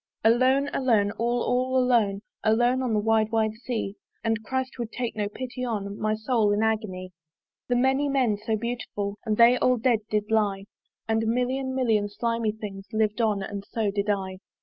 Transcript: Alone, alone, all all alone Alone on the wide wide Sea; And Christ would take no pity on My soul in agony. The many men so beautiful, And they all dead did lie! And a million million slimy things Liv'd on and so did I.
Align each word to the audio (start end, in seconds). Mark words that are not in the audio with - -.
Alone, 0.23 0.67
alone, 0.73 1.11
all 1.19 1.43
all 1.43 1.77
alone 1.77 2.23
Alone 2.43 2.81
on 2.81 2.91
the 2.93 2.99
wide 2.99 3.31
wide 3.31 3.53
Sea; 3.65 3.97
And 4.23 4.43
Christ 4.43 4.79
would 4.79 4.91
take 4.91 5.15
no 5.15 5.29
pity 5.29 5.63
on 5.63 5.99
My 5.99 6.15
soul 6.15 6.51
in 6.53 6.63
agony. 6.63 7.11
The 7.67 7.75
many 7.75 8.09
men 8.09 8.37
so 8.43 8.55
beautiful, 8.57 9.19
And 9.27 9.37
they 9.37 9.57
all 9.57 9.77
dead 9.77 9.99
did 10.09 10.31
lie! 10.31 10.63
And 11.07 11.21
a 11.21 11.27
million 11.27 11.75
million 11.75 12.09
slimy 12.09 12.51
things 12.51 12.87
Liv'd 12.91 13.21
on 13.21 13.43
and 13.43 13.63
so 13.63 13.91
did 13.91 14.09
I. 14.09 14.39